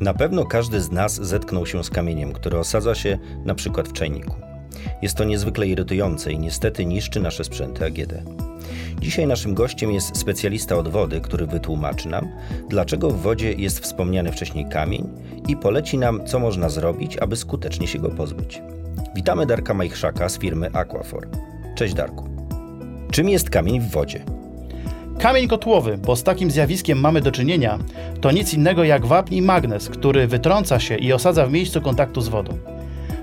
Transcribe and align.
Na 0.00 0.14
pewno 0.14 0.44
każdy 0.44 0.80
z 0.80 0.90
nas 0.90 1.14
zetknął 1.14 1.66
się 1.66 1.84
z 1.84 1.90
kamieniem, 1.90 2.32
który 2.32 2.58
osadza 2.58 2.94
się 2.94 3.18
na 3.44 3.54
przykład 3.54 3.88
w 3.88 3.92
czajniku. 3.92 4.34
Jest 5.02 5.16
to 5.16 5.24
niezwykle 5.24 5.66
irytujące 5.66 6.32
i 6.32 6.38
niestety 6.38 6.86
niszczy 6.86 7.20
nasze 7.20 7.44
sprzęty 7.44 7.84
AGD. 7.84 8.12
Dzisiaj 9.00 9.26
naszym 9.26 9.54
gościem 9.54 9.92
jest 9.92 10.16
specjalista 10.16 10.76
od 10.76 10.88
wody, 10.88 11.20
który 11.20 11.46
wytłumaczy 11.46 12.08
nam, 12.08 12.28
dlaczego 12.68 13.10
w 13.10 13.20
wodzie 13.20 13.52
jest 13.52 13.80
wspomniany 13.80 14.32
wcześniej 14.32 14.66
kamień 14.68 15.08
i 15.48 15.56
poleci 15.56 15.98
nam, 15.98 16.26
co 16.26 16.38
można 16.38 16.68
zrobić, 16.68 17.18
aby 17.18 17.36
skutecznie 17.36 17.86
się 17.86 17.98
go 17.98 18.08
pozbyć. 18.08 18.62
Witamy 19.14 19.46
Darka 19.46 19.74
Majchrzaka 19.74 20.28
z 20.28 20.38
firmy 20.38 20.70
Aquafor. 20.72 21.28
Cześć 21.74 21.94
Darku. 21.94 22.28
Czym 23.10 23.28
jest 23.28 23.50
kamień 23.50 23.80
w 23.80 23.90
wodzie? 23.90 24.24
Kamień 25.18 25.48
kotłowy, 25.48 25.98
bo 25.98 26.16
z 26.16 26.22
takim 26.22 26.50
zjawiskiem 26.50 27.00
mamy 27.00 27.20
do 27.20 27.32
czynienia, 27.32 27.78
to 28.20 28.30
nic 28.30 28.54
innego 28.54 28.84
jak 28.84 29.06
wapń 29.06 29.34
i 29.34 29.42
magnes, 29.42 29.88
który 29.88 30.26
wytrąca 30.26 30.80
się 30.80 30.96
i 30.96 31.12
osadza 31.12 31.46
w 31.46 31.52
miejscu 31.52 31.80
kontaktu 31.80 32.20
z 32.20 32.28
wodą. 32.28 32.58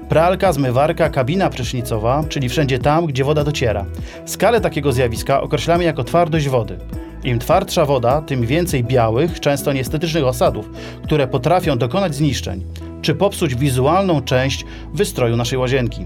Pralka, 0.10 0.54
zmywarka, 0.54 1.10
kabina 1.10 1.50
prysznicowa, 1.50 2.24
czyli 2.30 2.50
wszędzie 2.50 2.80
tam, 2.80 3.06
gdzie 3.06 3.24
woda 3.24 3.44
dociera. 3.44 3.86
Skalę 4.26 4.62
takiego 4.62 4.92
zjawiska 4.92 5.42
określamy 5.42 5.84
jako 5.84 6.04
twardość 6.04 6.50
wody. 6.50 6.78
Im 7.24 7.40
twardsza 7.40 7.86
woda, 7.86 8.22
tym 8.22 8.46
więcej 8.46 8.84
białych, 8.84 9.40
często 9.40 9.74
niestetycznych 9.74 10.26
osadów, 10.26 10.70
które 11.04 11.28
potrafią 11.28 11.78
dokonać 11.78 12.16
zniszczeń, 12.16 12.64
czy 13.02 13.16
popsuć 13.16 13.56
wizualną 13.56 14.22
część 14.22 14.66
wystroju 14.94 15.36
naszej 15.36 15.60
łazienki. 15.60 16.06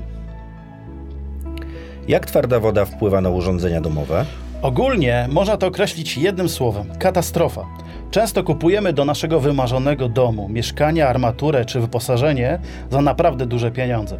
Jak 2.08 2.26
twarda 2.26 2.60
woda 2.60 2.86
wpływa 2.86 3.22
na 3.22 3.30
urządzenia 3.30 3.82
domowe? 3.82 4.26
Ogólnie 4.62 5.28
można 5.32 5.58
to 5.58 5.68
określić 5.68 6.18
jednym 6.18 6.50
słowem 6.50 6.86
katastrofa. 7.00 7.66
Często 8.12 8.44
kupujemy 8.44 8.94
do 8.94 9.06
naszego 9.06 9.40
wymarzonego 9.40 10.10
domu 10.10 10.50
mieszkanie, 10.50 11.08
armaturę 11.08 11.66
czy 11.66 11.80
wyposażenie 11.80 12.60
za 12.92 13.02
naprawdę 13.02 13.46
duże 13.46 13.72
pieniądze. 13.72 14.18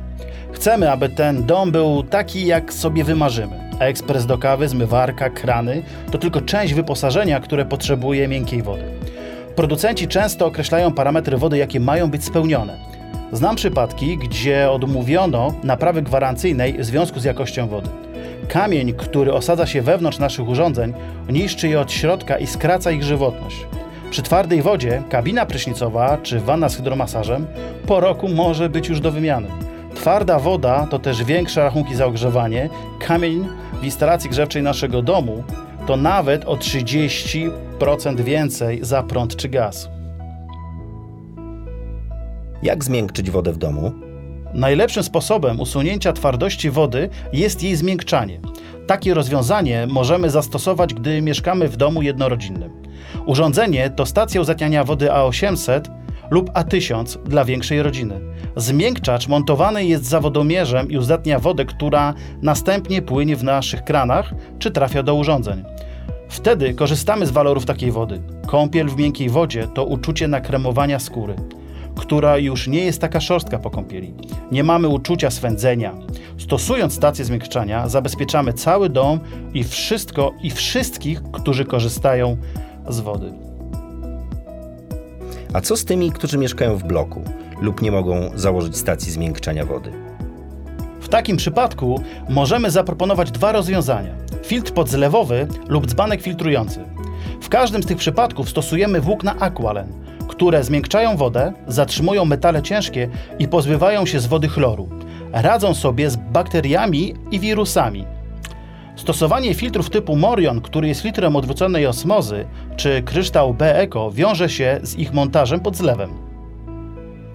Chcemy, 0.52 0.92
aby 0.92 1.10
ten 1.10 1.46
dom 1.46 1.72
był 1.72 2.04
taki, 2.04 2.46
jak 2.46 2.74
sobie 2.74 3.04
wymarzymy. 3.04 3.70
Ekspres 3.80 4.26
do 4.26 4.38
kawy, 4.38 4.68
zmywarka, 4.68 5.30
krany 5.30 5.84
to 6.12 6.18
tylko 6.18 6.42
część 6.42 6.74
wyposażenia, 6.74 7.40
które 7.40 7.66
potrzebuje 7.66 8.28
miękkiej 8.28 8.62
wody. 8.62 8.84
Producenci 9.56 10.08
często 10.08 10.46
określają 10.46 10.92
parametry 10.92 11.38
wody, 11.38 11.58
jakie 11.58 11.80
mają 11.80 12.10
być 12.10 12.24
spełnione. 12.24 12.78
Znam 13.32 13.56
przypadki, 13.56 14.18
gdzie 14.18 14.72
odmówiono 14.72 15.54
naprawy 15.64 16.02
gwarancyjnej 16.02 16.74
w 16.74 16.86
związku 16.86 17.20
z 17.20 17.24
jakością 17.24 17.68
wody. 17.68 18.07
Kamień, 18.48 18.94
który 18.94 19.34
osadza 19.34 19.66
się 19.66 19.82
wewnątrz 19.82 20.20
naszych 20.20 20.48
urządzeń, 20.48 20.94
niszczy 21.30 21.68
je 21.68 21.80
od 21.80 21.92
środka 21.92 22.38
i 22.38 22.48
skraca 22.48 22.92
ich 22.92 23.04
żywotność. 23.04 23.68
Przy 24.12 24.22
twardej 24.22 24.62
wodzie 24.62 25.04
kabina 25.10 25.46
prysznicowa 25.46 26.18
czy 26.24 26.40
wanna 26.40 26.70
z 26.70 26.78
hydromasażem 26.78 27.48
po 27.88 28.00
roku 28.00 28.28
może 28.28 28.70
być 28.70 28.90
już 28.90 29.00
do 29.00 29.12
wymiany. 29.12 29.48
Twarda 29.96 30.40
woda 30.40 30.88
to 30.90 31.00
też 31.00 31.24
większe 31.24 31.64
rachunki 31.64 31.96
za 31.96 32.06
ogrzewanie. 32.06 32.70
Kamień 33.00 33.48
w 33.82 33.84
instalacji 33.84 34.30
grzewczej 34.30 34.64
naszego 34.64 35.02
domu 35.02 35.44
to 35.88 35.98
nawet 35.98 36.46
o 36.46 36.56
30% 36.56 37.52
więcej 38.20 38.80
za 38.82 39.04
prąd 39.04 39.36
czy 39.36 39.50
gaz. 39.50 39.90
Jak 42.64 42.84
zmiękczyć 42.84 43.32
wodę 43.32 43.54
w 43.54 43.58
domu? 43.58 44.07
Najlepszym 44.54 45.04
sposobem 45.04 45.60
usunięcia 45.60 46.14
twardości 46.14 46.70
wody 46.70 47.10
jest 47.34 47.64
jej 47.64 47.76
zmiękczanie. 47.76 48.40
Takie 48.88 49.14
rozwiązanie 49.14 49.88
możemy 49.90 50.30
zastosować, 50.30 50.94
gdy 50.94 51.22
mieszkamy 51.22 51.68
w 51.68 51.78
domu 51.78 52.02
jednorodzinnym. 52.02 52.72
Urządzenie 53.26 53.90
to 53.90 54.06
stacja 54.06 54.42
uzatniania 54.42 54.84
wody 54.84 55.08
A800 55.08 55.82
lub 56.30 56.50
A1000 56.52 57.24
dla 57.24 57.46
większej 57.46 57.82
rodziny. 57.82 58.20
Zmiękczacz 58.56 59.28
montowany 59.28 59.86
jest 59.86 60.06
zawodomierzem 60.06 60.92
i 60.92 60.98
uzdatnia 60.98 61.40
wodę, 61.40 61.66
która 61.66 62.14
następnie 62.42 63.02
płynie 63.02 63.36
w 63.36 63.44
naszych 63.44 63.84
kranach 63.84 64.34
czy 64.60 64.72
trafia 64.72 65.04
do 65.04 65.16
urządzeń. 65.16 65.64
Wtedy 66.30 66.74
korzystamy 66.74 67.26
z 67.26 67.32
walorów 67.32 67.66
takiej 67.66 67.92
wody. 67.92 68.22
Kąpiel 68.48 68.90
w 68.90 68.98
miękkiej 68.98 69.30
wodzie 69.30 69.68
to 69.68 69.86
uczucie 69.86 70.28
nakremowania 70.28 71.00
skóry 71.00 71.36
która 71.98 72.38
już 72.38 72.68
nie 72.68 72.86
jest 72.86 73.02
taka 73.02 73.22
szorstka 73.22 73.60
po 73.60 73.70
kąpieli. 73.70 74.14
Nie 74.52 74.64
mamy 74.64 74.88
uczucia 74.88 75.32
swędzenia. 75.32 75.94
Stosując 76.38 76.94
stację 76.94 77.26
zmiękczania, 77.26 77.90
zabezpieczamy 77.90 78.54
cały 78.54 78.90
dom 78.90 79.20
i 79.54 79.64
wszystko 79.64 80.34
i 80.42 80.52
wszystkich, 80.52 81.24
którzy 81.32 81.66
korzystają 81.66 82.38
z 82.90 83.00
wody. 83.00 83.34
A 85.54 85.62
co 85.62 85.78
z 85.78 85.86
tymi, 85.86 86.12
którzy 86.12 86.38
mieszkają 86.38 86.78
w 86.78 86.84
bloku 86.84 87.22
lub 87.62 87.82
nie 87.82 87.92
mogą 87.92 88.32
założyć 88.36 88.78
stacji 88.78 89.12
zmiękczania 89.12 89.66
wody? 89.66 89.92
W 91.02 91.10
takim 91.10 91.38
przypadku 91.38 92.02
możemy 92.30 92.72
zaproponować 92.72 93.32
dwa 93.32 93.52
rozwiązania: 93.52 94.16
filtr 94.44 94.74
podzlewowy 94.74 95.48
lub 95.68 95.88
dzbanek 95.88 96.22
filtrujący. 96.22 96.80
W 97.42 97.50
każdym 97.50 97.84
z 97.84 97.86
tych 97.86 97.98
przypadków 97.98 98.50
stosujemy 98.50 99.02
włókna 99.02 99.36
Aqualen 99.40 100.07
które 100.38 100.64
zmiękczają 100.64 101.18
wodę, 101.18 101.54
zatrzymują 101.68 102.26
metale 102.26 102.62
ciężkie 102.62 103.10
i 103.40 103.48
pozbywają 103.48 104.06
się 104.06 104.20
z 104.20 104.26
wody 104.26 104.48
chloru. 104.48 104.90
Radzą 105.32 105.74
sobie 105.74 106.10
z 106.10 106.16
bakteriami 106.16 107.14
i 107.32 107.40
wirusami. 107.40 108.06
Stosowanie 108.96 109.54
filtrów 109.54 109.90
typu 109.90 110.16
Morion, 110.16 110.62
który 110.62 110.88
jest 110.88 111.02
filtrem 111.02 111.36
odwróconej 111.36 111.86
osmozy, 111.86 112.46
czy 112.76 113.02
kryształ 113.02 113.54
B-Eco 113.54 114.12
wiąże 114.12 114.50
się 114.50 114.80
z 114.84 114.96
ich 114.96 115.14
montażem 115.14 115.60
pod 115.60 115.76
zlewem. 115.76 116.10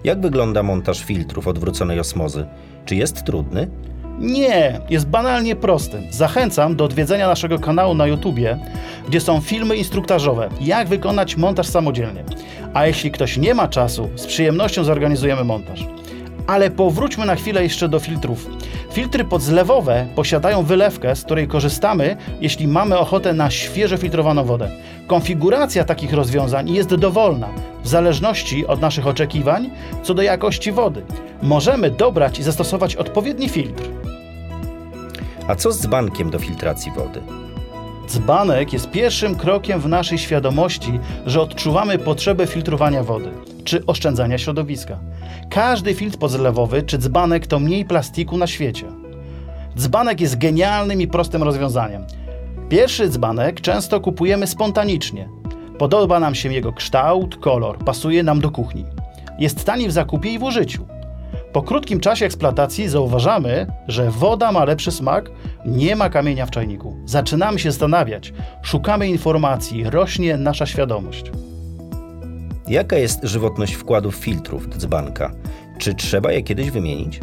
Jak 0.03 0.21
wygląda 0.21 0.63
montaż 0.63 1.03
filtrów 1.03 1.47
odwróconej 1.47 1.99
osmozy? 1.99 2.45
Czy 2.85 2.95
jest 2.95 3.23
trudny? 3.23 3.67
Nie, 4.19 4.79
jest 4.89 5.07
banalnie 5.07 5.55
prosty. 5.55 6.01
Zachęcam 6.11 6.75
do 6.75 6.85
odwiedzenia 6.85 7.27
naszego 7.27 7.59
kanału 7.59 7.93
na 7.93 8.07
YouTubie, 8.07 8.59
gdzie 9.07 9.21
są 9.21 9.41
filmy 9.41 9.75
instruktażowe, 9.75 10.49
jak 10.61 10.87
wykonać 10.87 11.37
montaż 11.37 11.67
samodzielnie. 11.67 12.23
A 12.73 12.87
jeśli 12.87 13.11
ktoś 13.11 13.37
nie 13.37 13.53
ma 13.53 13.67
czasu, 13.67 14.09
z 14.15 14.25
przyjemnością 14.25 14.83
zorganizujemy 14.83 15.43
montaż. 15.43 15.85
Ale 16.47 16.71
powróćmy 16.71 17.25
na 17.25 17.35
chwilę 17.35 17.63
jeszcze 17.63 17.89
do 17.89 17.99
filtrów. 17.99 18.49
Filtry 18.91 19.23
podzlewowe 19.23 20.07
posiadają 20.15 20.63
wylewkę, 20.63 21.15
z 21.15 21.23
której 21.23 21.47
korzystamy, 21.47 22.17
jeśli 22.41 22.67
mamy 22.67 22.97
ochotę 22.97 23.33
na 23.33 23.49
świeżo 23.51 23.97
filtrowaną 23.97 24.43
wodę. 24.43 24.69
Konfiguracja 25.07 25.83
takich 25.83 26.13
rozwiązań 26.13 26.69
jest 26.69 26.95
dowolna, 26.95 27.49
w 27.83 27.87
zależności 27.87 28.67
od 28.67 28.81
naszych 28.81 29.07
oczekiwań 29.07 29.69
co 30.03 30.13
do 30.13 30.21
jakości 30.21 30.71
wody. 30.71 31.03
Możemy 31.41 31.91
dobrać 31.91 32.39
i 32.39 32.43
zastosować 32.43 32.95
odpowiedni 32.95 33.49
filtr. 33.49 33.83
A 35.47 35.55
co 35.55 35.71
z 35.71 35.79
dzbankiem 35.79 36.29
do 36.29 36.39
filtracji 36.39 36.91
wody? 36.91 37.21
Dzbanek 38.07 38.73
jest 38.73 38.91
pierwszym 38.91 39.35
krokiem 39.35 39.79
w 39.79 39.87
naszej 39.87 40.17
świadomości, 40.17 40.99
że 41.25 41.41
odczuwamy 41.41 41.97
potrzebę 41.97 42.47
filtrowania 42.47 43.03
wody 43.03 43.31
czy 43.63 43.85
oszczędzania 43.85 44.37
środowiska. 44.37 44.99
Każdy 45.49 45.93
filtr 45.93 46.17
podzlewowy 46.17 46.83
czy 46.83 46.97
dzbanek 46.97 47.47
to 47.47 47.59
mniej 47.59 47.85
plastiku 47.85 48.37
na 48.37 48.47
świecie. 48.47 48.85
Dzbanek 49.77 50.21
jest 50.21 50.37
genialnym 50.37 51.01
i 51.01 51.07
prostym 51.07 51.43
rozwiązaniem. 51.43 52.05
Pierwszy 52.69 53.09
dzbanek 53.09 53.61
często 53.61 53.99
kupujemy 53.99 54.47
spontanicznie. 54.47 55.29
Podoba 55.77 56.19
nam 56.19 56.35
się 56.35 56.53
jego 56.53 56.73
kształt, 56.73 57.35
kolor, 57.35 57.77
pasuje 57.77 58.23
nam 58.23 58.41
do 58.41 58.51
kuchni. 58.51 58.85
Jest 59.39 59.65
tani 59.65 59.87
w 59.87 59.91
zakupie 59.91 60.33
i 60.33 60.39
w 60.39 60.43
użyciu. 60.43 60.85
Po 61.53 61.61
krótkim 61.61 61.99
czasie 61.99 62.25
eksploatacji 62.25 62.89
zauważamy, 62.89 63.67
że 63.87 64.11
woda 64.11 64.51
ma 64.51 64.65
lepszy 64.65 64.91
smak, 64.91 65.31
nie 65.65 65.95
ma 65.95 66.09
kamienia 66.09 66.45
w 66.45 66.51
czajniku. 66.51 66.95
Zaczynamy 67.05 67.59
się 67.59 67.71
zastanawiać, 67.71 68.33
szukamy 68.61 69.07
informacji, 69.07 69.83
rośnie 69.83 70.37
nasza 70.37 70.65
świadomość. 70.65 71.31
Jaka 72.67 72.97
jest 72.97 73.19
żywotność 73.23 73.73
wkładów 73.73 74.15
filtrów 74.15 74.69
do 74.69 74.77
dzbanka? 74.77 75.31
Czy 75.77 75.93
trzeba 75.93 76.31
je 76.31 76.43
kiedyś 76.43 76.71
wymienić? 76.71 77.19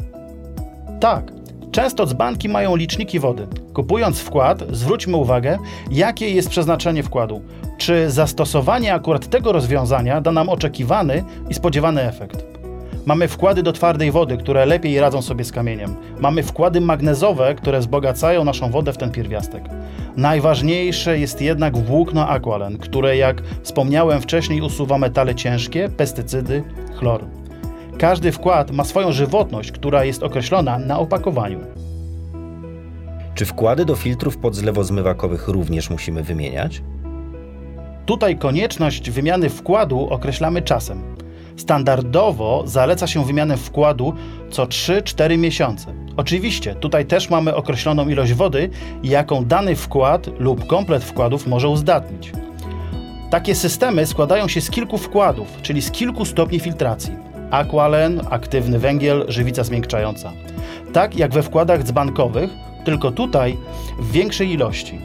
Tak, 1.01 1.33
często 1.73 2.07
dzbanki 2.07 2.49
mają 2.49 2.77
liczniki 2.77 3.21
wody. 3.21 3.47
Kupując 3.75 4.21
wkład, 4.21 4.63
zwróćmy 4.71 5.17
uwagę, 5.17 5.59
jakie 5.91 6.31
jest 6.31 6.49
przeznaczenie 6.49 7.03
wkładu. 7.03 7.43
Czy 7.79 8.11
zastosowanie 8.11 8.95
akurat 8.95 9.31
tego 9.31 9.53
rozwiązania 9.53 10.21
da 10.21 10.33
nam 10.33 10.49
oczekiwany 10.49 11.25
i 11.49 11.55
spodziewany 11.55 12.03
efekt. 12.03 12.60
Mamy 13.07 13.29
wkłady 13.29 13.63
do 13.63 13.73
twardej 13.73 14.11
wody, 14.11 14.37
które 14.37 14.67
lepiej 14.67 15.01
radzą 15.01 15.23
sobie 15.23 15.45
z 15.45 15.53
kamieniem. 15.53 15.97
Mamy 16.19 16.43
wkłady 16.43 16.81
magnezowe, 16.81 17.55
które 17.55 17.81
wzbogacają 17.81 18.45
naszą 18.45 18.71
wodę 18.71 18.93
w 18.93 18.99
ten 18.99 19.11
pierwiastek. 19.11 19.65
Najważniejsze 20.17 21.19
jest 21.19 21.43
jednak 21.43 21.77
włókno 21.77 22.29
Aqualen, 22.29 22.79
które 22.79 23.17
jak 23.17 23.43
wspomniałem 23.63 24.21
wcześniej 24.21 24.61
usuwa 24.61 24.99
metale 24.99 25.35
ciężkie, 25.35 25.89
pestycydy, 25.89 26.63
chlor. 26.99 27.25
Każdy 27.99 28.33
wkład 28.33 28.71
ma 28.71 28.85
swoją 28.85 29.13
żywotność, 29.13 29.73
która 29.73 30.05
jest 30.05 30.23
określona 30.23 30.79
na 30.79 30.99
opakowaniu. 30.99 31.59
Czy 33.35 33.45
wkłady 33.47 33.85
do 33.85 33.97
filtrów 33.97 34.39
podzlewozmywakowych 34.39 35.49
również 35.49 35.91
musimy 35.91 36.23
wymieniać? 36.23 36.83
Tutaj 38.07 38.39
konieczność 38.39 39.11
wymiany 39.11 39.49
wkładu 39.49 40.09
określamy 40.11 40.63
czasem. 40.63 41.20
Standardowo 41.61 42.63
zaleca 42.67 43.07
się 43.07 43.25
wymianę 43.25 43.57
wkładu 43.57 44.15
co 44.51 44.67
3-4 44.67 45.39
miesiące. 45.39 45.87
Oczywiście, 46.17 46.75
tutaj 46.75 47.07
też 47.07 47.31
mamy 47.31 47.55
określoną 47.55 48.09
ilość 48.09 48.33
wody, 48.33 48.71
jaką 49.03 49.45
dany 49.45 49.77
wkład 49.77 50.27
lub 50.39 50.67
komplet 50.67 51.05
wkładów 51.05 51.47
może 51.47 51.69
uzdatnić. 51.69 52.33
Takie 53.31 53.55
systemy 53.55 54.07
składają 54.07 54.49
się 54.49 54.61
z 54.61 54.71
kilku 54.71 54.99
wkładów, 54.99 55.49
czyli 55.63 55.83
z 55.83 55.91
kilku 55.91 56.25
stopni 56.25 56.61
filtracji. 56.61 57.13
Aqualen, 57.51 58.21
aktywny 58.31 58.79
węgiel, 58.79 59.25
żywica 59.29 59.65
zmiękczająca. 59.65 60.33
Tak 60.93 61.17
jak 61.17 61.35
we 61.35 61.43
wkładach 61.43 61.83
dzbankowych, 61.83 62.51
tylko 62.85 63.11
tutaj 63.11 63.57
w 63.99 64.13
większej 64.13 64.51
ilości. 64.51 64.99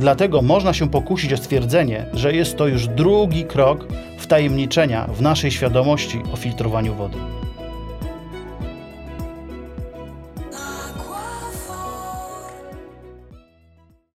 Dlatego 0.00 0.42
można 0.42 0.72
się 0.72 0.90
pokusić 0.90 1.32
o 1.32 1.36
stwierdzenie, 1.36 2.06
że 2.12 2.32
jest 2.32 2.56
to 2.56 2.66
już 2.66 2.88
drugi 2.88 3.44
krok 3.44 3.86
wtajemniczenia 4.18 5.06
w 5.06 5.22
naszej 5.22 5.50
świadomości 5.50 6.22
o 6.32 6.36
filtrowaniu 6.36 6.94
wody. 6.94 7.18